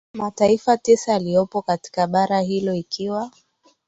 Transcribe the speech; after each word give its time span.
mataifa 0.13 0.77
tisa 0.77 1.11
yaliyopo 1.11 1.61
katika 1.61 2.07
bara 2.07 2.39
hilo 2.41 2.73
ikiwa 2.73 3.31